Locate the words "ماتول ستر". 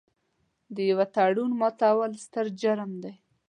1.61-2.45